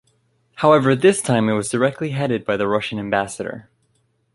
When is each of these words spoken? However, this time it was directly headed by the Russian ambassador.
However, 0.55 0.95
this 0.95 1.21
time 1.21 1.47
it 1.47 1.53
was 1.53 1.69
directly 1.69 2.09
headed 2.09 2.43
by 2.43 2.57
the 2.57 2.67
Russian 2.67 2.97
ambassador. 2.97 3.69